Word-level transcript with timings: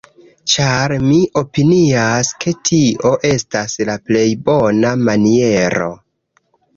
ĉar 0.51 0.93
mi 1.09 1.17
opinias, 1.41 2.31
ke 2.45 2.53
tio 2.69 3.11
estas 3.29 3.75
la 3.89 3.97
plej 4.07 4.23
bona 4.49 4.95
maniero 5.11 5.91